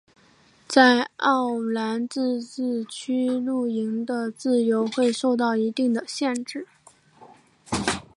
[0.67, 6.67] 在奥兰自治区露营的自由会受到一定的限制。